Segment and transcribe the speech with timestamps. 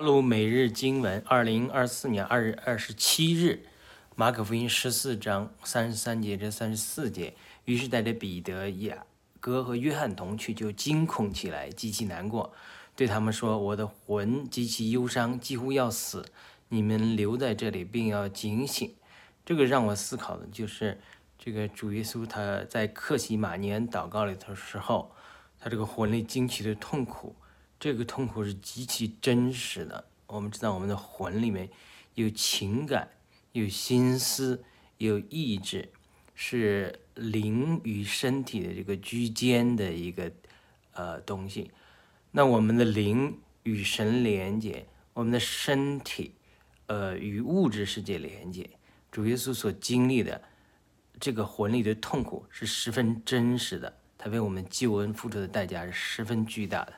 [0.00, 3.66] 录每日经文，二零二四年二月二十七日，
[4.16, 7.34] 马可福音十四章三十三节至三十四节。
[7.66, 9.04] 于是带着彼得、雅
[9.40, 12.50] 各和约翰同去，就惊恐起来，极其难过，
[12.96, 16.24] 对他们说：“我的魂极其忧伤，几乎要死。
[16.70, 18.94] 你们留在这里，并要警醒。”
[19.44, 20.98] 这个让我思考的就是，
[21.38, 25.14] 这个主耶稣他在克西马年祷告里的时候，
[25.60, 27.36] 他这个魂里惊奇的痛苦。
[27.80, 30.04] 这个痛苦是极其真实的。
[30.26, 31.68] 我们知道，我们的魂里面
[32.14, 33.08] 有情感、
[33.52, 34.62] 有心思、
[34.98, 35.88] 有意志，
[36.34, 40.30] 是灵与身体的这个居间的一个
[40.92, 41.70] 呃东西。
[42.32, 46.34] 那我们的灵与神连接，我们的身体
[46.86, 48.68] 呃与物质世界连接。
[49.10, 50.40] 主耶稣所经历的
[51.18, 56.92] 这个魂里的痛苦是十分真实的，他为我们救恩付出的代价是十分巨大的。